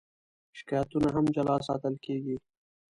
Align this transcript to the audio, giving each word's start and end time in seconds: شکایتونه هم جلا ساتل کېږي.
شکایتونه 0.57 1.07
هم 1.15 1.25
جلا 1.35 1.55
ساتل 1.67 1.95
کېږي. 2.05 2.35